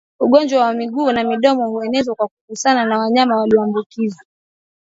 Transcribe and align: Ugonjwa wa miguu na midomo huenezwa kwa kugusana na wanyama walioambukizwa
Ugonjwa 0.19 0.61
wa 0.61 0.73
miguu 0.73 1.11
na 1.11 1.23
midomo 1.23 1.69
huenezwa 1.69 2.15
kwa 2.15 2.27
kugusana 2.27 2.85
na 2.85 2.99
wanyama 2.99 3.35
walioambukizwa 3.37 4.25